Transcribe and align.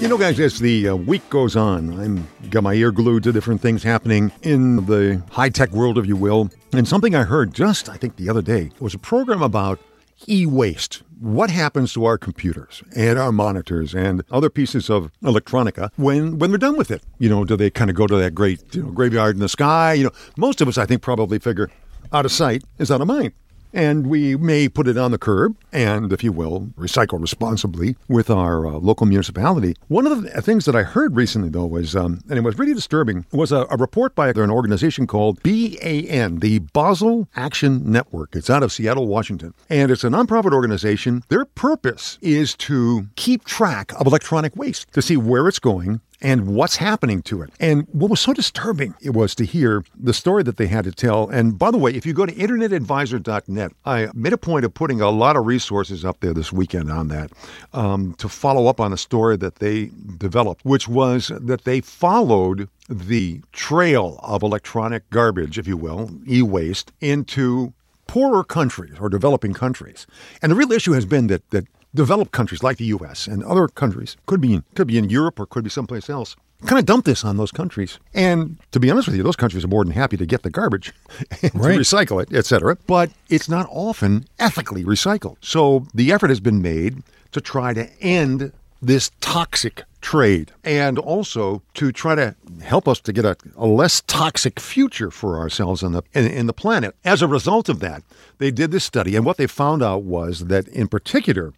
You 0.00 0.06
know, 0.06 0.16
guys, 0.16 0.38
as 0.38 0.60
the 0.60 0.90
uh, 0.90 0.94
week 0.94 1.28
goes 1.28 1.56
on, 1.56 1.98
I'm 1.98 2.28
got 2.50 2.62
my 2.62 2.74
ear 2.74 2.92
glued 2.92 3.24
to 3.24 3.32
different 3.32 3.60
things 3.60 3.82
happening 3.82 4.30
in 4.42 4.86
the 4.86 5.20
high 5.32 5.48
tech 5.48 5.72
world, 5.72 5.98
if 5.98 6.06
you 6.06 6.16
will. 6.16 6.50
And 6.72 6.86
something 6.86 7.16
I 7.16 7.24
heard 7.24 7.52
just, 7.52 7.88
I 7.88 7.96
think, 7.96 8.14
the 8.14 8.28
other 8.28 8.40
day 8.40 8.70
was 8.78 8.94
a 8.94 8.98
program 8.98 9.42
about 9.42 9.80
e 10.28 10.46
waste. 10.46 11.02
What 11.18 11.50
happens 11.50 11.92
to 11.94 12.04
our 12.04 12.16
computers 12.16 12.80
and 12.94 13.18
our 13.18 13.32
monitors 13.32 13.92
and 13.92 14.22
other 14.30 14.48
pieces 14.48 14.88
of 14.88 15.10
electronica 15.20 15.90
when, 15.96 16.38
when 16.38 16.50
they're 16.50 16.58
done 16.58 16.76
with 16.76 16.92
it? 16.92 17.02
You 17.18 17.28
know, 17.28 17.44
do 17.44 17.56
they 17.56 17.68
kind 17.68 17.90
of 17.90 17.96
go 17.96 18.06
to 18.06 18.16
that 18.16 18.36
great 18.36 18.72
you 18.76 18.84
know, 18.84 18.92
graveyard 18.92 19.34
in 19.34 19.40
the 19.40 19.48
sky? 19.48 19.94
You 19.94 20.04
know, 20.04 20.12
most 20.36 20.60
of 20.60 20.68
us, 20.68 20.78
I 20.78 20.86
think, 20.86 21.02
probably 21.02 21.40
figure 21.40 21.70
out 22.12 22.24
of 22.24 22.30
sight 22.30 22.62
is 22.78 22.92
out 22.92 23.00
of 23.00 23.08
mind. 23.08 23.32
And 23.72 24.06
we 24.06 24.36
may 24.36 24.68
put 24.68 24.88
it 24.88 24.96
on 24.96 25.10
the 25.10 25.18
curb 25.18 25.56
and, 25.72 26.12
if 26.12 26.24
you 26.24 26.32
will, 26.32 26.68
recycle 26.78 27.20
responsibly 27.20 27.96
with 28.08 28.30
our 28.30 28.66
uh, 28.66 28.72
local 28.72 29.06
municipality. 29.06 29.76
One 29.88 30.06
of 30.06 30.22
the 30.22 30.42
things 30.42 30.64
that 30.64 30.74
I 30.74 30.82
heard 30.82 31.16
recently, 31.16 31.50
though, 31.50 31.66
was, 31.66 31.94
um, 31.94 32.22
and 32.28 32.38
it 32.38 32.42
was 32.42 32.58
really 32.58 32.74
disturbing, 32.74 33.26
was 33.32 33.52
a, 33.52 33.66
a 33.70 33.76
report 33.76 34.14
by 34.14 34.30
an 34.30 34.50
organization 34.50 35.06
called 35.06 35.42
BAN, 35.42 36.38
the 36.38 36.60
Basel 36.72 37.28
Action 37.36 37.90
Network. 37.90 38.34
It's 38.34 38.50
out 38.50 38.62
of 38.62 38.72
Seattle, 38.72 39.06
Washington. 39.06 39.54
And 39.68 39.90
it's 39.90 40.04
a 40.04 40.08
nonprofit 40.08 40.52
organization. 40.52 41.22
Their 41.28 41.44
purpose 41.44 42.18
is 42.22 42.54
to 42.56 43.06
keep 43.16 43.44
track 43.44 43.92
of 44.00 44.06
electronic 44.06 44.56
waste, 44.56 44.90
to 44.92 45.02
see 45.02 45.16
where 45.16 45.46
it's 45.48 45.58
going, 45.58 46.00
and 46.20 46.48
what's 46.48 46.76
happening 46.76 47.22
to 47.22 47.42
it. 47.42 47.50
And 47.60 47.86
what 47.92 48.10
was 48.10 48.20
so 48.20 48.32
disturbing 48.32 48.94
it 49.00 49.10
was 49.10 49.34
to 49.36 49.44
hear 49.44 49.84
the 49.98 50.12
story 50.12 50.42
that 50.42 50.56
they 50.56 50.66
had 50.66 50.84
to 50.84 50.92
tell. 50.92 51.28
And 51.28 51.58
by 51.58 51.70
the 51.70 51.78
way, 51.78 51.92
if 51.92 52.04
you 52.04 52.12
go 52.12 52.26
to 52.26 52.32
internetadvisor.net, 52.32 53.72
I 53.84 54.08
made 54.14 54.32
a 54.32 54.38
point 54.38 54.64
of 54.64 54.74
putting 54.74 55.00
a 55.00 55.10
lot 55.10 55.36
of 55.36 55.46
resources 55.46 56.04
up 56.04 56.20
there 56.20 56.34
this 56.34 56.52
weekend 56.52 56.90
on 56.90 57.08
that 57.08 57.30
um, 57.72 58.14
to 58.14 58.28
follow 58.28 58.66
up 58.66 58.80
on 58.80 58.90
the 58.90 58.98
story 58.98 59.36
that 59.36 59.56
they 59.56 59.90
developed, 60.16 60.64
which 60.64 60.88
was 60.88 61.30
that 61.40 61.64
they 61.64 61.80
followed 61.80 62.68
the 62.88 63.40
trail 63.52 64.18
of 64.22 64.42
electronic 64.42 65.08
garbage, 65.10 65.58
if 65.58 65.68
you 65.68 65.76
will, 65.76 66.10
e 66.26 66.42
waste, 66.42 66.92
into 67.00 67.72
poorer 68.06 68.42
countries 68.42 68.94
or 68.98 69.08
developing 69.08 69.52
countries. 69.52 70.06
And 70.42 70.50
the 70.50 70.56
real 70.56 70.72
issue 70.72 70.92
has 70.92 71.04
been 71.04 71.26
that, 71.28 71.48
that 71.50 71.66
developed 71.94 72.32
countries 72.32 72.62
like 72.62 72.76
the 72.78 72.84
U.S. 72.86 73.26
and 73.26 73.42
other 73.44 73.68
countries 73.68 74.16
could 74.26 74.40
be 74.40 74.62
could 74.74 74.86
be 74.86 74.98
in 74.98 75.08
Europe 75.10 75.38
or 75.40 75.46
could 75.46 75.64
be 75.64 75.70
someplace 75.70 76.08
else. 76.10 76.36
Kind 76.66 76.80
of 76.80 76.86
dump 76.86 77.04
this 77.04 77.24
on 77.24 77.36
those 77.36 77.52
countries, 77.52 78.00
and 78.14 78.58
to 78.72 78.80
be 78.80 78.90
honest 78.90 79.06
with 79.06 79.16
you, 79.16 79.22
those 79.22 79.36
countries 79.36 79.64
are 79.64 79.68
more 79.68 79.84
than 79.84 79.92
happy 79.92 80.16
to 80.16 80.26
get 80.26 80.42
the 80.42 80.50
garbage 80.50 80.92
and 81.42 81.54
Right. 81.54 81.74
to 81.74 81.78
recycle 81.80 82.20
it, 82.20 82.34
etc. 82.34 82.76
But 82.88 83.10
it's 83.28 83.48
not 83.48 83.68
often 83.70 84.26
ethically 84.40 84.84
recycled. 84.84 85.36
So 85.40 85.86
the 85.94 86.10
effort 86.10 86.30
has 86.30 86.40
been 86.40 86.60
made 86.60 87.04
to 87.30 87.40
try 87.40 87.74
to 87.74 87.88
end 88.02 88.52
this 88.80 89.10
toxic 89.20 89.84
trade 90.00 90.52
and 90.62 90.98
also 90.98 91.62
to 91.74 91.90
try 91.90 92.14
to 92.14 92.34
help 92.62 92.86
us 92.86 93.00
to 93.00 93.12
get 93.12 93.24
a, 93.24 93.36
a 93.56 93.66
less 93.66 94.00
toxic 94.02 94.60
future 94.60 95.10
for 95.10 95.38
ourselves 95.38 95.82
and 95.82 95.94
the 95.94 96.02
in, 96.14 96.26
in 96.26 96.46
the 96.46 96.52
planet. 96.52 96.94
As 97.04 97.22
a 97.22 97.28
result 97.28 97.68
of 97.68 97.80
that, 97.80 98.02
they 98.38 98.50
did 98.50 98.70
this 98.70 98.84
study, 98.84 99.16
and 99.16 99.26
what 99.26 99.36
they 99.36 99.46
found 99.46 99.82
out 99.82 100.02
was 100.02 100.46
that, 100.46 100.68
in 100.68 100.88
particular, 100.88 101.52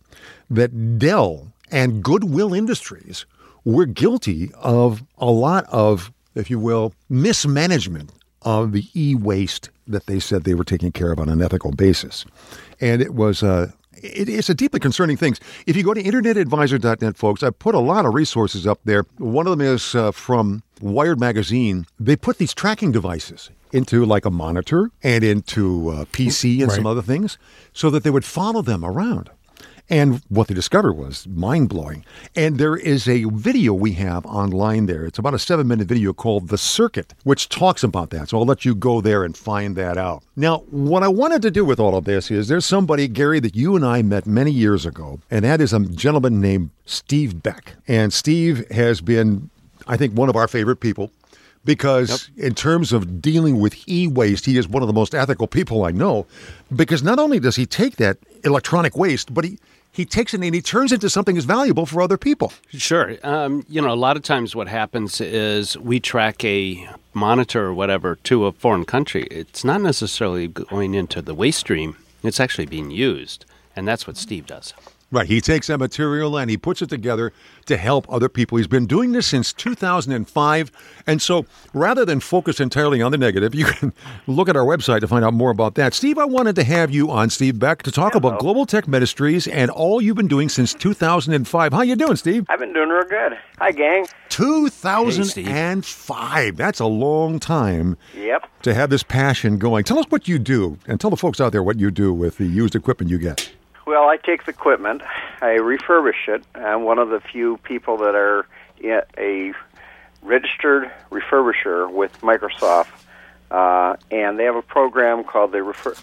that 0.48 0.98
Dell 0.98 1.52
and 1.70 2.02
Goodwill 2.02 2.54
Industries 2.54 3.26
were 3.64 3.86
guilty 3.86 4.50
of 4.54 5.02
a 5.18 5.30
lot 5.30 5.66
of, 5.68 6.10
if 6.34 6.48
you 6.50 6.58
will, 6.58 6.94
mismanagement 7.08 8.12
of 8.42 8.72
the 8.72 8.86
e-waste 8.94 9.68
that 9.86 10.06
they 10.06 10.18
said 10.18 10.44
they 10.44 10.54
were 10.54 10.64
taking 10.64 10.92
care 10.92 11.12
of 11.12 11.18
on 11.18 11.28
an 11.28 11.42
ethical 11.42 11.72
basis, 11.72 12.24
and 12.80 13.02
it 13.02 13.14
was 13.14 13.42
uh, 13.42 13.70
it 14.02 14.28
is 14.28 14.48
a 14.50 14.54
deeply 14.54 14.80
concerning 14.80 15.16
thing. 15.16 15.36
If 15.66 15.76
you 15.76 15.82
go 15.82 15.94
to 15.94 16.02
internetadvisor.net, 16.02 17.16
folks, 17.16 17.42
I 17.42 17.50
put 17.50 17.74
a 17.74 17.78
lot 17.78 18.06
of 18.06 18.14
resources 18.14 18.66
up 18.66 18.80
there. 18.84 19.04
One 19.18 19.46
of 19.46 19.50
them 19.56 19.60
is 19.60 19.94
uh, 19.94 20.12
from 20.12 20.62
Wired 20.80 21.20
Magazine. 21.20 21.86
They 21.98 22.16
put 22.16 22.38
these 22.38 22.54
tracking 22.54 22.92
devices 22.92 23.50
into 23.72 24.04
like 24.04 24.24
a 24.24 24.30
monitor 24.30 24.90
and 25.02 25.22
into 25.22 25.90
uh, 25.90 26.04
PC 26.06 26.62
and 26.62 26.72
some 26.72 26.86
other 26.86 27.02
things 27.02 27.38
so 27.72 27.90
that 27.90 28.02
they 28.02 28.10
would 28.10 28.24
follow 28.24 28.62
them 28.62 28.84
around. 28.84 29.30
And 29.90 30.22
what 30.28 30.46
they 30.46 30.54
discovered 30.54 30.92
was 30.92 31.26
mind 31.26 31.68
blowing. 31.68 32.04
And 32.36 32.58
there 32.58 32.76
is 32.76 33.08
a 33.08 33.24
video 33.24 33.74
we 33.74 33.92
have 33.94 34.24
online 34.24 34.86
there. 34.86 35.04
It's 35.04 35.18
about 35.18 35.34
a 35.34 35.38
seven 35.38 35.66
minute 35.66 35.88
video 35.88 36.12
called 36.12 36.48
The 36.48 36.56
Circuit, 36.56 37.12
which 37.24 37.48
talks 37.48 37.82
about 37.82 38.10
that. 38.10 38.28
So 38.28 38.38
I'll 38.38 38.46
let 38.46 38.64
you 38.64 38.76
go 38.76 39.00
there 39.00 39.24
and 39.24 39.36
find 39.36 39.74
that 39.74 39.98
out. 39.98 40.22
Now, 40.36 40.58
what 40.70 41.02
I 41.02 41.08
wanted 41.08 41.42
to 41.42 41.50
do 41.50 41.64
with 41.64 41.80
all 41.80 41.96
of 41.96 42.04
this 42.04 42.30
is 42.30 42.46
there's 42.46 42.64
somebody, 42.64 43.08
Gary, 43.08 43.40
that 43.40 43.56
you 43.56 43.74
and 43.74 43.84
I 43.84 44.02
met 44.02 44.26
many 44.26 44.52
years 44.52 44.86
ago, 44.86 45.18
and 45.28 45.44
that 45.44 45.60
is 45.60 45.72
a 45.72 45.80
gentleman 45.80 46.40
named 46.40 46.70
Steve 46.86 47.42
Beck. 47.42 47.74
And 47.88 48.12
Steve 48.12 48.70
has 48.70 49.00
been, 49.00 49.50
I 49.88 49.96
think, 49.96 50.16
one 50.16 50.28
of 50.28 50.36
our 50.36 50.46
favorite 50.46 50.76
people 50.76 51.10
because 51.64 52.30
in 52.36 52.54
terms 52.54 52.90
of 52.92 53.20
dealing 53.20 53.60
with 53.60 53.86
e-waste 53.86 54.46
he 54.46 54.56
is 54.56 54.66
one 54.66 54.82
of 54.82 54.86
the 54.86 54.94
most 54.94 55.14
ethical 55.14 55.46
people 55.46 55.84
i 55.84 55.90
know 55.90 56.26
because 56.74 57.02
not 57.02 57.18
only 57.18 57.38
does 57.38 57.54
he 57.54 57.66
take 57.66 57.96
that 57.96 58.16
electronic 58.44 58.96
waste 58.96 59.34
but 59.34 59.44
he 59.44 59.58
he 59.92 60.04
takes 60.04 60.34
it 60.34 60.40
and 60.42 60.54
he 60.54 60.62
turns 60.62 60.92
it 60.92 60.96
into 60.96 61.10
something 61.10 61.34
that's 61.34 61.46
valuable 61.46 61.86
for 61.86 62.00
other 62.02 62.16
people 62.16 62.52
Sure. 62.72 63.16
Um, 63.22 63.64
you 63.68 63.80
know, 63.80 63.92
a 63.92 63.94
lot 63.94 64.16
of 64.16 64.22
times 64.22 64.54
what 64.54 64.68
happens 64.68 65.20
is 65.20 65.76
we 65.78 66.00
track 66.00 66.42
a 66.44 66.88
monitor 67.12 67.66
or 67.66 67.74
whatever 67.74 68.16
to 68.16 68.46
a 68.46 68.52
foreign 68.52 68.84
country. 68.84 69.26
It's 69.30 69.64
not 69.64 69.80
necessarily 69.80 70.48
going 70.48 70.94
into 70.94 71.20
the 71.20 71.34
waste 71.34 71.60
stream, 71.60 71.96
it's 72.22 72.40
actually 72.40 72.66
being 72.66 72.90
used. 72.90 73.44
And 73.76 73.86
that's 73.86 74.06
what 74.06 74.16
Steve 74.16 74.46
does. 74.46 74.74
Right 75.10 75.26
he 75.26 75.40
takes 75.40 75.66
that 75.68 75.78
material 75.78 76.36
and 76.38 76.50
he 76.50 76.56
puts 76.56 76.80
it 76.82 76.88
together 76.88 77.32
to 77.66 77.76
help 77.76 78.06
other 78.12 78.28
people 78.28 78.58
he's 78.58 78.66
been 78.66 78.86
doing 78.86 79.12
this 79.12 79.26
since 79.26 79.52
2005 79.52 80.70
and 81.06 81.20
so 81.22 81.44
rather 81.74 82.04
than 82.04 82.20
focus 82.20 82.60
entirely 82.60 83.02
on 83.02 83.12
the 83.12 83.18
negative 83.18 83.54
you 83.54 83.64
can 83.64 83.92
look 84.26 84.48
at 84.48 84.56
our 84.56 84.64
website 84.64 85.00
to 85.00 85.08
find 85.08 85.24
out 85.24 85.34
more 85.34 85.50
about 85.50 85.74
that 85.74 85.94
steve 85.94 86.18
i 86.18 86.24
wanted 86.24 86.54
to 86.56 86.64
have 86.64 86.90
you 86.90 87.10
on 87.10 87.30
steve 87.30 87.58
beck 87.58 87.82
to 87.82 87.90
talk 87.90 88.14
about 88.14 88.38
global 88.38 88.66
tech 88.66 88.86
ministries 88.86 89.46
and 89.48 89.70
all 89.70 90.00
you've 90.00 90.16
been 90.16 90.28
doing 90.28 90.48
since 90.48 90.74
2005 90.74 91.72
how 91.72 91.82
you 91.82 91.96
doing 91.96 92.16
steve 92.16 92.44
I've 92.48 92.58
been 92.58 92.72
doing 92.72 92.88
real 92.88 93.04
good. 93.04 93.38
Hi, 93.58 93.72
gang. 93.72 94.06
2005. 94.28 96.56
That's 96.56 96.80
a 96.80 96.86
long 96.86 97.38
time 97.38 97.96
Yep. 98.16 98.46
to 98.62 98.74
have 98.74 98.90
this 98.90 99.02
passion 99.02 99.58
going. 99.58 99.84
Tell 99.84 99.98
us 99.98 100.06
what 100.08 100.28
you 100.28 100.38
do, 100.38 100.78
and 100.86 101.00
tell 101.00 101.10
the 101.10 101.16
folks 101.16 101.40
out 101.40 101.52
there 101.52 101.62
what 101.62 101.78
you 101.78 101.90
do 101.90 102.12
with 102.12 102.38
the 102.38 102.46
used 102.46 102.74
equipment 102.74 103.10
you 103.10 103.18
get. 103.18 103.52
Well, 103.86 104.08
I 104.08 104.18
take 104.18 104.44
the 104.44 104.50
equipment, 104.50 105.02
I 105.40 105.56
refurbish 105.56 106.28
it. 106.28 106.44
I'm 106.54 106.84
one 106.84 106.98
of 106.98 107.08
the 107.08 107.20
few 107.20 107.56
people 107.58 107.96
that 107.98 108.14
are 108.14 108.46
a 108.84 109.52
registered 110.22 110.90
refurbisher 111.10 111.90
with 111.90 112.20
Microsoft, 112.20 112.88
uh, 113.50 113.96
and 114.10 114.38
they 114.38 114.44
have 114.44 114.56
a 114.56 114.62
program 114.62 115.24
called 115.24 115.52
the 115.52 115.62
refer- 115.62 115.96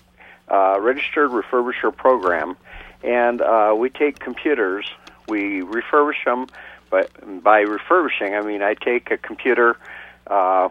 uh, 0.50 0.80
Registered 0.80 1.32
Refurbisher 1.32 1.96
Program. 1.96 2.58
And 3.04 3.42
uh, 3.42 3.76
we 3.78 3.90
take 3.90 4.20
computers, 4.20 4.90
we 5.28 5.62
refurbish 5.62 6.26
them. 6.26 6.48
But 6.90 7.44
by 7.44 7.60
refurbishing, 7.60 8.34
I 8.34 8.42
mean 8.42 8.64
I 8.64 8.74
take 8.74 9.12
a 9.12 9.18
computer, 9.18 9.78
uh, 10.26 10.70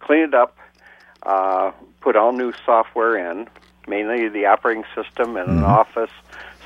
clean 0.00 0.22
it 0.22 0.34
up, 0.34 0.56
uh, 1.22 1.72
put 2.00 2.16
all 2.16 2.32
new 2.32 2.52
software 2.64 3.16
in, 3.30 3.46
mainly 3.86 4.28
the 4.28 4.46
operating 4.46 4.84
system 4.94 5.36
and 5.36 5.48
an 5.48 5.62
office 5.62 6.10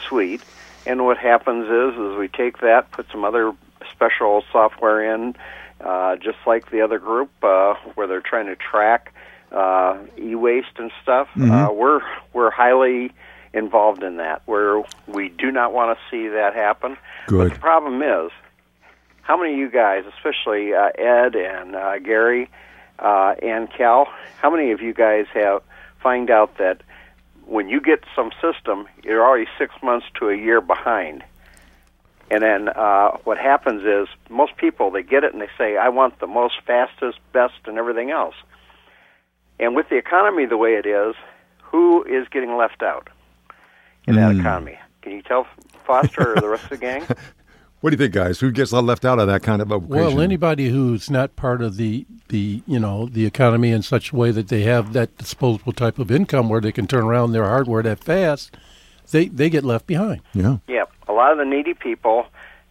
suite. 0.07 0.43
And 0.87 1.05
what 1.05 1.19
happens 1.19 1.67
is, 1.69 1.99
is 1.99 2.17
we 2.19 2.29
take 2.29 2.59
that, 2.61 2.91
put 2.91 3.07
some 3.11 3.25
other 3.25 3.53
special 3.91 4.45
software 4.51 5.15
in, 5.15 5.37
uh, 5.81 6.17
just 6.17 6.39
like 6.47 6.71
the 6.71 6.81
other 6.83 6.99
group, 6.99 7.31
uh, 7.43 7.75
where 7.95 8.07
they're 8.07 8.21
trying 8.21 8.47
to 8.47 8.57
track 8.57 9.13
uh, 9.53 9.99
e-waste 10.19 10.79
and 10.79 10.91
stuff. 11.03 11.29
Uh, 11.37 11.73
we're 11.73 12.01
we're 12.33 12.51
highly 12.51 13.13
involved 13.53 14.03
in 14.03 14.17
that. 14.17 14.43
Where 14.47 14.83
we 15.07 15.29
do 15.29 15.51
not 15.51 15.73
want 15.73 15.99
to 15.99 16.05
see 16.11 16.29
that 16.29 16.55
happen. 16.55 16.97
Good. 17.27 17.49
But 17.49 17.55
the 17.55 17.61
problem 17.61 18.03
is, 18.03 18.31
how 19.23 19.37
many 19.37 19.55
of 19.55 19.59
you 19.59 19.71
guys, 19.71 20.05
especially 20.17 20.75
uh, 20.75 20.91
Ed 20.97 21.35
and 21.35 21.75
uh, 21.75 21.99
Gary 21.99 22.49
uh, 22.99 23.35
and 23.43 23.71
Cal, 23.71 24.09
how 24.41 24.51
many 24.51 24.73
of 24.73 24.81
you 24.81 24.95
guys 24.95 25.27
have 25.35 25.63
find 26.03 26.31
out 26.31 26.57
that 26.59 26.83
when 27.51 27.69
you 27.69 27.81
get 27.81 28.05
some 28.15 28.31
system, 28.41 28.87
you're 29.03 29.25
already 29.25 29.49
six 29.59 29.75
months 29.83 30.07
to 30.21 30.29
a 30.29 30.37
year 30.37 30.61
behind? 30.61 31.25
And 32.31 32.45
then 32.45 32.69
uh, 32.69 33.17
what 33.25 33.39
happens 33.39 33.83
is 33.83 34.07
most 34.29 34.57
people 34.57 34.93
they 34.93 35.03
get 35.03 35.25
it 35.25 35.33
and 35.33 35.43
they 35.43 35.51
say, 35.59 35.77
"I 35.77 35.89
want 35.89 36.21
the 36.21 36.29
most 36.29 36.55
fastest, 36.65 37.19
best, 37.33 37.55
and 37.67 37.77
everything 37.77 38.13
else." 38.13 38.37
And 39.59 39.75
with 39.75 39.89
the 39.89 39.97
economy 39.97 40.47
the 40.47 40.57
way 40.57 40.75
it 40.75 40.87
is, 40.87 41.17
who 41.63 42.05
is 42.05 42.29
getting 42.29 42.57
left 42.57 42.83
out 42.83 43.09
in 44.07 44.15
that 44.15 44.37
economy? 44.37 44.79
Can 45.03 45.13
you 45.13 45.23
tell 45.23 45.47
Foster 45.85 46.37
or 46.37 46.41
the 46.41 46.49
rest 46.49 46.65
of 46.65 46.71
the 46.71 46.77
gang? 46.79 47.05
What 47.81 47.91
do 47.91 47.95
you 47.95 47.99
think, 47.99 48.13
guys? 48.13 48.41
Who 48.41 48.51
gets 48.51 48.73
left 48.73 49.07
out 49.07 49.19
of 49.19 49.27
that 49.29 49.43
kind 49.43 49.63
of 49.63 49.73
equation? 49.73 49.89
Well, 49.89 50.21
anybody 50.21 50.69
who's 50.69 51.09
not 51.09 51.35
part 51.35 51.63
of 51.63 51.77
the 51.77 52.07
the 52.29 52.63
you 52.67 52.79
know 52.79 53.07
the 53.07 53.25
economy 53.25 53.71
in 53.71 53.81
such 53.83 54.13
a 54.13 54.17
way 54.17 54.31
that 54.33 54.49
they 54.49 54.63
have 54.63 54.93
that 54.93 55.17
disposable 55.17 55.73
type 55.73 55.99
of 55.99 56.11
income 56.11 56.51
where 56.51 56.61
they 56.61 56.73
can 56.73 56.87
turn 56.87 57.05
around 57.05 57.33
their 57.33 57.45
hardware 57.45 57.83
that 57.83 58.05
fast, 58.05 58.55
they 59.13 59.29
they 59.29 59.49
get 59.49 59.65
left 59.65 59.87
behind. 59.87 60.21
yeah. 60.35 60.59
Yeah, 60.69 60.85
a 61.09 61.13
lot 61.13 61.33
of 61.33 61.39
the 61.39 61.47
needy 61.47 61.73
people 61.73 62.27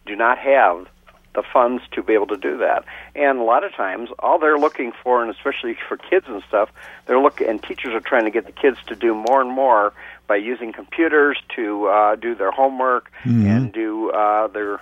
do 0.06 0.14
not 0.14 0.38
have 0.38 0.86
the 1.34 1.42
funds 1.52 1.82
to 1.92 2.02
be 2.02 2.12
able 2.12 2.26
to 2.26 2.36
do 2.36 2.58
that. 2.58 2.84
And 3.14 3.38
a 3.38 3.42
lot 3.42 3.62
of 3.62 3.72
times, 3.74 4.10
all 4.18 4.38
they're 4.38 4.58
looking 4.58 4.92
for, 5.02 5.22
and 5.22 5.30
especially 5.32 5.76
for 5.88 5.96
kids 5.96 6.26
and 6.28 6.42
stuff, 6.48 6.70
they're 7.06 7.20
looking, 7.20 7.48
and 7.48 7.62
teachers 7.62 7.94
are 7.94 8.00
trying 8.00 8.24
to 8.24 8.30
get 8.30 8.46
the 8.46 8.52
kids 8.52 8.78
to 8.88 8.96
do 8.96 9.14
more 9.14 9.40
and 9.40 9.50
more 9.50 9.92
by 10.26 10.36
using 10.36 10.72
computers 10.72 11.36
to 11.56 11.86
uh, 11.86 12.16
do 12.16 12.34
their 12.34 12.50
homework 12.50 13.10
and 13.24 13.72
do 13.72 14.10
uh, 14.10 14.48
their 14.48 14.80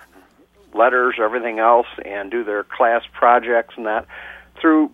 letters, 0.73 1.15
everything 1.21 1.59
else, 1.59 1.87
and 2.05 2.29
do 2.31 2.43
their 2.43 2.63
class 2.63 3.03
projects 3.13 3.75
and 3.77 3.85
that 3.85 4.05
through 4.59 4.91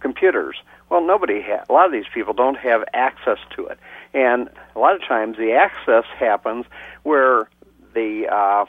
computers. 0.00 0.56
Well, 0.90 1.04
nobody 1.04 1.42
ha- 1.42 1.64
a 1.68 1.72
lot 1.72 1.86
of 1.86 1.92
these 1.92 2.06
people 2.12 2.32
don't 2.32 2.56
have 2.58 2.84
access 2.94 3.38
to 3.56 3.66
it, 3.66 3.78
and 4.14 4.48
a 4.74 4.78
lot 4.78 4.94
of 4.94 5.02
times 5.02 5.36
the 5.36 5.52
access 5.52 6.04
happens 6.18 6.64
where 7.02 7.48
the 7.94 8.26
uh, 8.28 8.64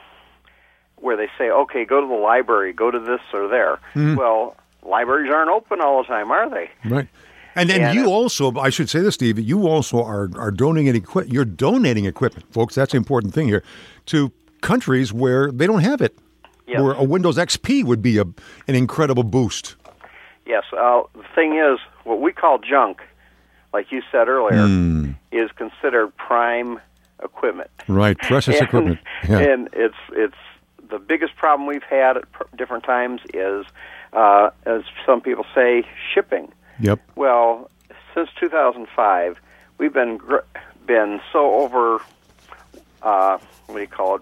where 0.97 1.15
they 1.15 1.29
say, 1.37 1.49
"Okay, 1.49 1.85
go 1.85 2.01
to 2.01 2.07
the 2.07 2.13
library, 2.13 2.73
go 2.73 2.91
to 2.91 2.99
this 2.99 3.21
or 3.33 3.47
there." 3.47 3.79
Well, 3.95 4.57
libraries 4.83 5.31
aren't 5.31 5.49
open 5.49 5.79
all 5.79 6.01
the 6.01 6.07
time, 6.07 6.29
are 6.31 6.49
they? 6.49 6.69
Right. 6.89 7.07
And 7.55 7.69
then 7.69 7.81
And 7.81 7.95
you 7.95 8.05
also, 8.07 8.55
I 8.57 8.69
should 8.69 8.89
say 8.89 8.99
this, 8.99 9.15
Steve. 9.15 9.39
You 9.39 9.67
also 9.67 10.03
are 10.03 10.29
are 10.35 10.51
donating 10.51 10.95
equipment. 10.95 11.33
You're 11.33 11.45
donating 11.45 12.05
equipment, 12.05 12.51
folks. 12.53 12.75
That's 12.75 12.91
the 12.91 12.97
important 12.97 13.33
thing 13.33 13.47
here 13.47 13.63
to 14.07 14.31
countries 14.61 15.13
where 15.13 15.51
they 15.51 15.67
don't 15.67 15.81
have 15.81 16.01
it. 16.01 16.17
Yes. 16.69 16.81
Where 16.81 16.93
a 16.93 17.03
Windows 17.03 17.37
XP 17.37 17.83
would 17.83 18.01
be 18.01 18.17
a 18.19 18.23
an 18.23 18.75
incredible 18.75 19.23
boost. 19.23 19.75
Yes. 20.45 20.63
Uh, 20.71 21.01
the 21.15 21.23
thing 21.35 21.55
is, 21.57 21.79
what 22.03 22.21
we 22.21 22.31
call 22.31 22.59
junk, 22.59 23.01
like 23.73 23.91
you 23.91 24.01
said 24.11 24.27
earlier, 24.27 24.65
Hmm. 24.65 25.11
is 25.31 25.49
considered 25.55 26.15
prime 26.17 26.79
equipment. 27.23 27.69
Right, 27.87 28.17
precious 28.17 28.57
and, 28.59 28.67
equipment. 28.67 28.99
Yeah. 29.29 29.39
And 29.39 29.69
it's 29.73 29.95
it's 30.11 30.35
the 30.89 30.99
biggest 30.99 31.35
problem 31.35 31.67
we've 31.67 31.83
had 31.83 32.17
at 32.17 32.31
pr- 32.31 32.43
different 32.55 32.83
times 32.83 33.21
is, 33.33 33.65
uh, 34.13 34.49
as 34.65 34.81
some 35.05 35.21
people 35.21 35.45
say, 35.53 35.85
shipping. 36.13 36.51
Yep. 36.79 36.99
Well, 37.15 37.69
since 38.15 38.29
2005, 38.39 39.37
we've 39.77 39.93
been 39.93 40.17
gr- 40.17 40.37
been 40.87 41.19
so 41.31 41.55
over, 41.55 41.99
uh, 43.03 43.37
what 43.67 43.75
do 43.75 43.81
you 43.81 43.87
call 43.87 44.15
it, 44.15 44.21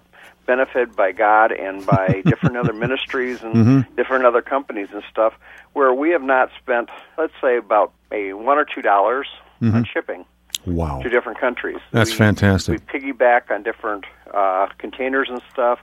benefited 0.52 0.96
by 0.96 1.12
God 1.12 1.52
and 1.52 1.86
by 1.86 2.22
different 2.26 2.56
other 2.56 2.72
ministries 2.72 3.40
and 3.42 3.54
Mm-hmm. 3.54 3.94
different 3.96 4.24
other 4.24 4.42
companies 4.42 4.88
and 4.92 5.02
stuff, 5.10 5.34
where 5.74 5.92
we 5.94 6.10
have 6.10 6.22
not 6.22 6.50
spent, 6.60 6.88
let's 7.16 7.32
say, 7.40 7.56
about 7.58 7.92
a 8.10 8.32
one 8.32 8.58
or 8.58 8.64
two 8.64 8.82
dollars 8.82 9.28
on 9.62 9.84
shipping 9.84 10.24
Wow. 10.66 11.00
to 11.02 11.08
different 11.08 11.38
countries. 11.40 11.76
Mm-hmm. 11.76 11.96
That's 11.96 12.10
We- 12.10 12.16
fantastic. 12.16 12.80
We 12.92 13.00
piggyback 13.00 13.50
on 13.50 13.62
different 13.62 14.04
uh, 14.32 14.68
containers 14.78 15.28
and 15.30 15.40
stuff. 15.52 15.78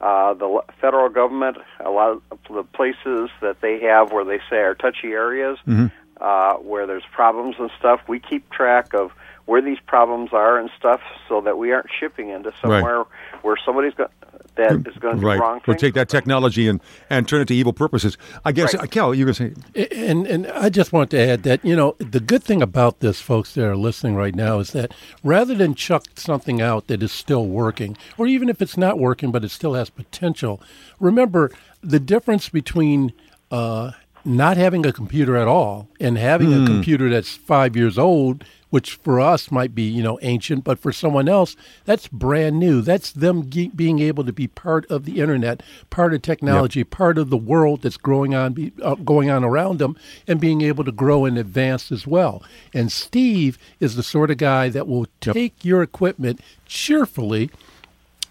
Uh, 0.00 0.34
the 0.34 0.62
federal 0.80 1.08
government, 1.08 1.58
a 1.78 1.90
lot 1.90 2.10
of 2.10 2.22
the 2.50 2.62
places 2.64 3.30
that 3.40 3.60
they 3.60 3.78
have 3.80 4.12
where 4.12 4.24
they 4.24 4.38
say 4.50 4.56
are 4.58 4.74
touchy 4.74 5.08
areas, 5.12 5.58
Mm-hmm. 5.66 5.86
uh, 6.20 6.54
where 6.54 6.86
there's 6.86 7.04
problems 7.12 7.56
and 7.58 7.70
stuff, 7.78 8.00
we 8.08 8.18
keep 8.18 8.50
track 8.50 8.92
of 8.94 9.12
where 9.50 9.60
these 9.60 9.78
problems 9.86 10.30
are 10.32 10.58
and 10.60 10.70
stuff, 10.78 11.00
so 11.28 11.40
that 11.40 11.58
we 11.58 11.72
aren't 11.72 11.88
shipping 11.98 12.28
into 12.30 12.52
somewhere 12.62 13.02
where 13.42 13.56
somebody's 13.64 13.94
go- 13.94 14.06
that 14.54 14.72
is 14.86 14.96
going 14.98 15.16
to 15.16 15.20
do 15.20 15.26
Right. 15.26 15.40
wrong 15.40 15.60
We'll 15.66 15.76
take 15.76 15.94
that 15.94 16.08
technology 16.08 16.68
and, 16.68 16.80
and 17.08 17.26
turn 17.26 17.40
it 17.40 17.48
to 17.48 17.54
evil 17.54 17.72
purposes. 17.72 18.16
I 18.44 18.52
guess, 18.52 18.74
Right. 18.74 18.90
Cal, 18.90 19.14
you 19.14 19.24
were 19.26 19.32
going 19.32 19.54
to 19.54 19.60
say, 19.74 19.86
And 20.10 20.26
and 20.26 20.46
I 20.48 20.68
just 20.68 20.92
want 20.92 21.10
to 21.10 21.18
add 21.18 21.42
that 21.44 21.64
you 21.64 21.74
know 21.74 21.96
the 21.98 22.20
good 22.20 22.42
thing 22.44 22.60
about 22.62 23.00
this, 23.00 23.20
folks 23.20 23.54
that 23.54 23.64
are 23.66 23.76
listening 23.76 24.14
right 24.16 24.34
now, 24.34 24.58
is 24.60 24.70
that 24.72 24.92
rather 25.24 25.54
than 25.54 25.74
chuck 25.74 26.04
something 26.16 26.60
out 26.60 26.86
that 26.88 27.02
is 27.02 27.10
still 27.10 27.46
working, 27.46 27.96
or 28.18 28.26
even 28.28 28.48
if 28.48 28.60
it's 28.62 28.76
not 28.76 28.98
working 29.00 29.32
but 29.32 29.44
it 29.44 29.50
still 29.50 29.74
has 29.74 29.88
potential, 29.90 30.60
remember 31.00 31.50
the 31.82 31.98
difference 32.00 32.48
between 32.48 33.12
uh, 33.50 33.92
not 34.24 34.56
having 34.56 34.84
a 34.86 34.92
computer 34.92 35.36
at 35.36 35.48
all 35.48 35.88
and 35.98 36.18
having 36.18 36.52
a 36.52 36.66
computer 36.66 37.08
that's 37.08 37.34
five 37.36 37.74
years 37.74 37.96
old, 37.98 38.44
which 38.70 38.94
for 38.94 39.20
us 39.20 39.50
might 39.50 39.74
be 39.74 39.82
you 39.82 40.02
know 40.02 40.18
ancient, 40.22 40.64
but 40.64 40.78
for 40.78 40.92
someone 40.92 41.28
else 41.28 41.56
that's 41.84 42.08
brand 42.08 42.58
new. 42.58 42.80
That's 42.80 43.12
them 43.12 43.50
ge- 43.50 43.74
being 43.74 43.98
able 43.98 44.24
to 44.24 44.32
be 44.32 44.46
part 44.46 44.86
of 44.90 45.04
the 45.04 45.20
internet, 45.20 45.62
part 45.90 46.14
of 46.14 46.22
technology, 46.22 46.84
part 46.84 47.18
of 47.18 47.30
the 47.30 47.36
world 47.36 47.82
that's 47.82 47.96
growing 47.96 48.34
on 48.34 48.52
be, 48.52 48.72
uh, 48.82 48.94
going 48.94 49.30
on 49.30 49.44
around 49.44 49.78
them, 49.78 49.96
and 50.26 50.40
being 50.40 50.62
able 50.62 50.84
to 50.84 50.92
grow 50.92 51.24
and 51.24 51.38
advance 51.38 51.92
as 51.92 52.06
well. 52.06 52.42
And 52.72 52.90
Steve 52.90 53.58
is 53.78 53.96
the 53.96 54.02
sort 54.02 54.30
of 54.30 54.38
guy 54.38 54.68
that 54.70 54.86
will 54.86 55.06
take 55.20 55.64
your 55.64 55.82
equipment 55.82 56.40
cheerfully. 56.66 57.50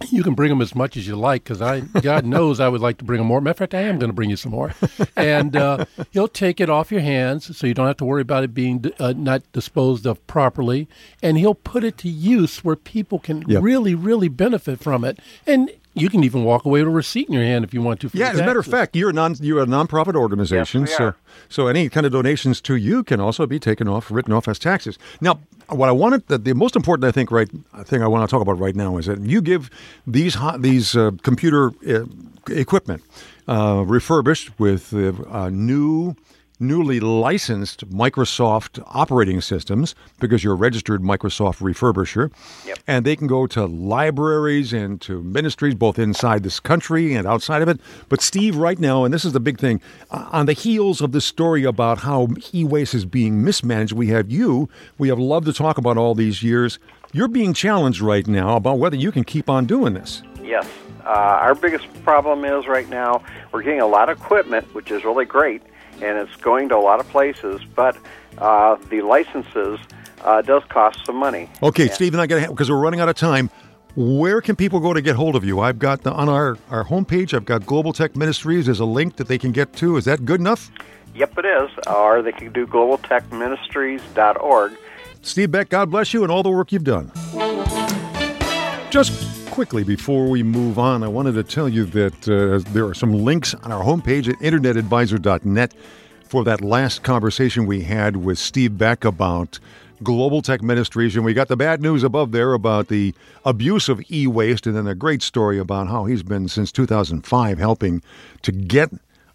You 0.10 0.24
can 0.24 0.34
bring 0.34 0.50
them 0.50 0.62
as 0.62 0.74
much 0.74 0.96
as 0.96 1.06
you 1.07 1.16
like 1.18 1.44
because 1.44 1.62
I, 1.62 1.81
God 1.81 2.25
knows, 2.25 2.60
I 2.60 2.69
would 2.69 2.80
like 2.81 2.98
to 3.00 3.04
bring 3.04 3.18
them 3.19 3.28
more. 3.28 3.42
Matter 3.42 3.51
of 3.51 3.57
fact, 3.57 3.74
I 3.74 3.81
am 3.81 4.00
going 4.00 4.10
to 4.10 4.13
bring 4.13 4.30
you 4.30 4.38
some 4.38 4.51
more, 4.51 4.74
and 5.18 5.56
uh, 5.56 5.86
he'll 6.12 6.28
take 6.30 6.62
it 6.62 6.69
off 6.69 6.92
your 6.92 7.01
hands, 7.01 7.56
so 7.57 7.68
you 7.68 7.74
don't 7.74 7.88
have 7.88 7.98
to 7.98 8.06
worry 8.06 8.22
about 8.22 8.44
it 8.44 8.54
being 8.54 8.84
uh, 9.00 9.13
not 9.16 9.44
disposed 9.51 10.06
of 10.06 10.25
properly, 10.25 10.88
and 11.22 11.38
he'll 11.38 11.54
put 11.54 11.84
it 11.84 11.98
to 12.00 12.10
use 12.10 12.63
where 12.63 12.75
people 12.78 13.19
can 13.19 13.44
Yep. 13.48 13.62
really, 13.62 13.94
really 13.96 14.28
benefit 14.30 14.80
from 14.80 15.04
it, 15.04 15.19
and 15.46 15.69
you 16.00 16.10
can 16.10 16.24
even 16.24 16.44
walk 16.44 16.66
away 16.66 16.81
with 16.81 16.88
a 16.88 16.96
receipt 16.96 17.28
in 17.28 17.34
your 17.34 17.44
hand 17.44 17.63
if 17.63 17.74
you 17.74 17.81
want 17.81 18.00
to. 18.01 18.10
For 18.10 18.18
yeah, 18.18 18.31
as 18.31 18.40
a 18.40 18.46
matter 18.46 18.60
of 18.60 18.66
fact, 18.66 18.96
you're 18.96 19.10
a 19.10 19.13
non 19.13 19.36
you're 19.40 19.62
a 19.62 19.66
nonprofit 19.66 20.16
organization, 20.16 20.81
Yes, 20.81 20.98
so 20.98 21.04
are. 21.04 21.16
so 21.50 21.68
any 21.68 21.90
kind 21.90 22.06
of 22.06 22.12
donations 22.12 22.62
to 22.62 22.75
you 22.75 23.04
can 23.04 23.19
also 23.19 23.46
be 23.46 23.60
taken 23.60 23.88
off, 23.88 24.10
written 24.12 24.34
off 24.34 24.48
as 24.48 24.60
taxes. 24.60 24.98
Now, 25.22 25.40
what 25.68 25.90
I 25.90 25.92
wanted, 25.92 26.28
the, 26.28 26.38
the 26.38 26.54
most 26.54 26.75
important, 26.75 27.06
I 27.06 27.12
think, 27.12 27.31
right 27.31 27.50
thing 27.84 28.01
I 28.01 28.07
want 28.07 28.28
to 28.28 28.34
talk 28.34 28.42
about 28.42 28.60
right 28.60 28.75
now 28.75 28.98
is 28.98 29.06
that 29.06 29.19
you 29.22 29.42
give 29.42 29.69
these 30.07 30.36
hot, 30.36 30.62
these 30.62 30.96
uh, 30.96 31.12
computer 31.22 31.72
uh, 31.88 32.06
equipment 32.50 33.04
uh, 33.48 33.84
refurbished 33.86 34.57
with 34.60 34.94
uh, 34.94 35.13
uh, 35.30 35.50
new. 35.50 36.16
Newly 36.61 37.00
licensed 37.00 37.89
Microsoft 37.89 38.83
operating 38.88 39.39
systems 39.39 39.95
because 40.19 40.44
you're 40.44 40.53
a 40.53 40.57
registered 40.57 41.01
Microsoft 41.01 41.59
refurbisher. 41.61 42.31
Yep. 42.65 42.79
And 42.85 43.06
they 43.06 43.15
can 43.15 43.27
go 43.27 43.47
to 43.47 43.65
libraries 43.65 44.73
and 44.73 45.00
to 45.01 45.23
ministries 45.23 45.75
both 45.75 45.97
inside 45.97 46.44
this 46.44 46.59
country 46.59 47.13
and 47.13 47.25
outside 47.25 47.61
of 47.61 47.69
it. 47.69 47.79
But 48.09 48.21
Steve, 48.21 48.57
right 48.57 48.77
now, 48.77 49.06
and 49.06 49.13
this 49.13 49.23
is 49.23 49.31
the 49.31 49.39
big 49.39 49.57
thing, 49.57 49.79
uh, 50.11 50.27
on 50.33 50.47
the 50.47 50.53
heels 50.53 51.00
of 51.00 51.13
this 51.13 51.23
story 51.23 51.63
about 51.63 52.00
how 52.00 52.27
e-waste 52.53 52.94
is 52.94 53.05
being 53.05 53.41
mismanaged, 53.41 53.94
we 53.94 54.07
have 54.07 54.29
you. 54.29 54.67
We 54.97 55.07
have 55.07 55.19
loved 55.19 55.45
to 55.45 55.53
talk 55.53 55.77
about 55.77 55.97
all 55.97 56.13
these 56.13 56.44
years. 56.44 56.77
You're 57.13 57.29
being 57.29 57.53
challenged 57.53 58.01
right 58.01 58.27
now 58.27 58.57
about 58.57 58.79
whether 58.79 58.97
you 58.97 59.13
can 59.13 59.23
keep 59.23 59.50
on 59.50 59.65
doing 59.65 59.94
this. 59.94 60.23
Yes. 60.44 60.67
Uh, 61.05 61.09
our 61.09 61.55
biggest 61.55 61.88
problem 62.03 62.44
is 62.44 62.67
right 62.67 62.89
now 62.89 63.23
we're 63.53 63.63
getting 63.63 63.79
a 63.79 63.88
lot 63.88 64.09
of 64.09 64.19
equipment, 64.19 64.75
which 64.75 64.91
is 64.91 65.05
really 65.05 65.25
great, 65.25 65.62
and 66.01 66.18
it's 66.18 66.36
going 66.38 66.70
to 66.70 66.75
a 66.75 66.82
lot 66.84 67.00
of 67.00 67.08
places, 67.10 67.62
but 67.75 67.98
uh, 68.38 68.75
the 68.89 69.01
licenses 69.01 69.79
uh, 70.22 70.41
does 70.41 70.63
cost 70.70 71.06
some 71.06 71.15
money. 71.15 71.50
Okay, 71.63 71.86
Yeah. 71.88 71.94
Steve 71.94 72.13
and 72.13 72.22
I 72.22 72.27
got 72.27 72.44
to 72.44 72.50
because 72.50 72.70
we're 72.70 72.79
running 72.79 73.00
out 73.00 73.10
of 73.10 73.15
time. 73.15 73.50
Where 73.96 74.39
can 74.39 74.56
people 74.56 74.79
go 74.79 74.94
to 74.94 75.01
get 75.01 75.15
hold 75.15 75.36
of 75.36 75.44
you? 75.44 75.60
I've 75.60 75.79
got 75.79 76.03
the, 76.03 76.12
on 76.12 76.29
our, 76.29 76.58
our 76.70 76.86
homepage, 76.86 77.34
I've 77.34 77.46
got 77.46 77.65
Global 77.65 77.91
Tech 77.91 78.15
Ministries. 78.15 78.65
There's 78.68 78.79
a 78.79 78.86
link 78.86 79.15
that 79.18 79.27
they 79.27 79.38
can 79.38 79.51
get 79.51 79.74
to. 79.74 79.98
Is 79.98 80.06
that 80.06 80.25
good 80.25 80.39
enough? 80.39 80.70
Yep, 81.15 81.38
it 81.39 81.46
is. 81.46 81.70
Or 81.88 82.22
they 82.22 82.32
can 82.32 82.53
do 82.53 82.68
globaltechministries.org. 82.68 84.77
Steve 85.22 85.51
Beck, 85.51 85.70
God 85.70 85.89
bless 85.91 86.13
you 86.13 86.24
and 86.24 86.32
all 86.32 86.44
the 86.44 86.50
work 86.50 86.72
you've 86.72 86.84
done. 86.84 87.12
Just 88.89 89.12
quickly 89.60 89.84
before 89.84 90.30
we 90.30 90.42
move 90.42 90.80
on, 90.80 91.04
I 91.04 91.10
wanted 91.10 91.34
to 91.34 91.44
tell 91.44 91.68
you 91.68 91.84
that 91.88 92.30
uh, 92.30 92.63
there 92.72 92.86
are 92.86 92.94
some 92.94 93.12
links 93.12 93.54
on 93.54 93.74
our 93.74 93.84
homepage 93.84 94.30
at 94.30 94.39
internetadvisor.net 94.39 95.74
for 96.24 96.46
that 96.46 96.62
last 96.62 97.04
conversation 97.04 97.66
we 97.66 97.82
had 97.82 98.16
with 98.16 98.39
Steve 98.39 98.78
Beck 98.78 99.04
about 99.04 99.60
Global 100.01 100.42
Tech 100.42 100.62
Ministries. 100.62 101.18
And 101.18 101.25
we 101.25 101.34
got 101.34 101.50
the 101.50 101.58
bad 101.58 101.82
news 101.82 102.04
above 102.04 102.32
there 102.32 102.54
about 102.54 102.88
the 102.88 103.13
abuse 103.44 103.89
of 103.89 104.01
e 104.10 104.28
waste, 104.28 104.66
and 104.66 104.78
then 104.78 104.88
a 104.88 104.96
great 104.96 105.22
story 105.22 105.60
about 105.60 105.89
how 105.89 106.06
he's 106.06 106.24
been 106.24 106.48
since 106.48 106.72
2005 106.72 107.58
helping 107.58 108.01
to 108.44 108.54
get 108.54 108.92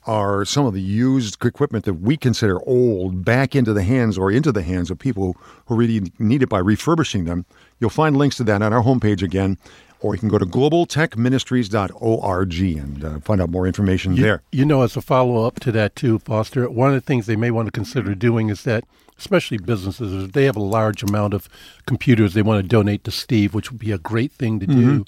are 0.07 0.45
some 0.45 0.67
of 0.67 0.75
the 0.75 0.81
used 0.81 1.45
equipment 1.45 1.85
that 1.85 1.95
we 1.95 2.17
consider 2.17 2.61
old 2.67 3.25
back 3.25 3.55
into 3.55 3.73
the 3.73 3.83
hands 3.83 4.19
or 4.19 4.31
into 4.31 4.53
the 4.53 4.63
hands 4.63 4.91
of 4.91 4.99
people 4.99 5.37
who 5.67 5.75
really 5.75 6.13
need 6.19 6.43
it 6.43 6.49
by 6.49 6.59
refurbishing 6.59 7.25
them. 7.25 7.45
You'll 7.79 7.91
find 7.91 8.17
links 8.17 8.37
to 8.37 8.45
that 8.45 8.63
on 8.63 8.73
our 8.73 8.83
homepage 8.83 9.23
again, 9.23 9.59
or 10.05 10.15
you 10.15 10.21
can 10.21 10.29
go 10.29 10.37
to 10.39 10.45
globaltechministries.org 10.45 12.61
and 12.61 13.05
uh, 13.05 13.19
find 13.21 13.41
out 13.41 13.49
more 13.51 13.67
information 13.67 14.15
You, 14.17 14.23
there. 14.23 14.43
you 14.53 14.65
know, 14.67 14.83
as 14.83 14.97
a 14.97 15.01
follow 15.01 15.47
up 15.47 15.61
to 15.61 15.73
that 15.73 15.97
too, 15.97 16.19
Foster, 16.19 16.69
one 16.71 16.89
of 16.91 16.95
the 16.95 17.01
things 17.01 17.25
they 17.27 17.37
may 17.37 17.51
want 17.51 17.67
to 17.67 17.73
consider 17.73 18.15
doing 18.15 18.51
is 18.51 18.65
that, 18.65 18.85
especially 19.19 19.57
businesses, 19.59 20.25
if 20.25 20.33
they 20.33 20.45
have 20.45 20.57
a 20.57 20.63
large 20.63 21.03
amount 21.03 21.33
of 21.33 21.49
computers 21.87 22.35
they 22.35 22.43
want 22.43 22.63
to 22.63 22.69
donate 22.69 23.03
to 23.05 23.11
Steve, 23.11 23.55
which 23.55 23.71
would 23.71 23.81
be 23.81 23.93
a 23.93 23.99
great 23.99 24.31
thing 24.33 24.61
to 24.61 24.67
do. 24.67 25.05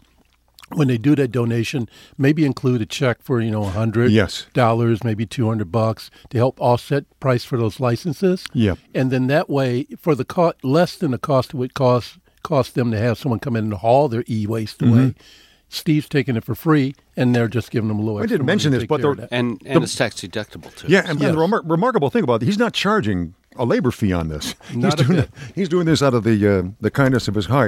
When 0.75 0.89
they 0.89 0.99
do 0.99 1.15
that 1.15 1.31
donation, 1.31 1.89
maybe 2.19 2.45
include 2.45 2.83
a 2.83 2.87
check 2.87 3.23
for 3.23 3.41
you 3.41 3.53
know 3.53 3.63
a 3.65 3.69
hundred 3.71 4.11
Yes. 4.11 4.47
dollars, 4.53 5.05
maybe 5.05 5.25
two 5.25 5.47
hundred 5.47 5.71
bucks 5.71 6.11
to 6.31 6.39
help 6.39 6.61
offset 6.61 7.05
price 7.21 7.45
for 7.45 7.57
those 7.57 7.79
licenses. 7.79 8.45
Yep. 8.53 8.79
and 8.93 9.13
then 9.13 9.29
that 9.29 9.49
way, 9.49 9.85
for 10.01 10.17
the 10.17 10.25
cost 10.25 10.57
less 10.65 10.97
than 10.97 11.13
the 11.13 11.19
cost 11.19 11.55
it 11.55 11.57
would 11.57 11.75
cost 11.75 12.19
cost 12.47 12.75
them 12.75 12.91
to 12.93 12.99
have 12.99 13.19
someone 13.19 13.39
come 13.41 13.57
in 13.57 13.65
and 13.65 13.75
haul 13.75 14.09
their 14.09 14.25
e 14.29 14.47
waste 14.47 14.81
away, 14.83 15.15
Steve's 15.69 16.09
taking 16.09 16.37
it 16.37 16.45
for 16.45 16.55
free, 16.55 16.95
and 17.17 17.35
they're 17.35 17.49
just 17.49 17.71
giving 17.73 17.89
them 17.89 17.99
a 17.99 18.03
little. 18.03 18.19
I 18.23 18.27
didn't 18.27 18.47
mention 18.47 18.71
this, 18.73 18.85
but 18.87 19.01
care 19.01 19.11
of 19.11 19.17
the- 19.17 19.23
that. 19.23 19.33
and 19.33 19.61
and 19.67 19.83
it's 19.83 19.97
tax 19.97 20.15
deductible 20.17 20.75
too. 20.77 20.87
Yeah, 20.89 21.01
and, 21.01 21.21
and 21.21 21.35
the 21.37 21.41
remar- 21.41 21.69
remarkable 21.69 22.09
thing 22.11 22.23
about 22.23 22.43
it, 22.43 22.47
he's 22.47 22.59
not 22.59 22.73
charging 22.73 23.35
a 23.57 23.65
labor 23.65 23.91
fee 23.91 24.13
on 24.13 24.29
this. 24.29 24.55
He's 24.71 24.95
doing 24.95 25.17
bit. 25.21 25.31
he's 25.55 25.69
doing 25.69 25.87
this 25.87 26.03
out 26.03 26.15
of 26.15 26.23
the 26.25 26.47
uh, 26.59 26.63
the 26.81 26.91
kindness 26.91 27.27
of 27.27 27.35
his 27.35 27.47
heart. 27.47 27.65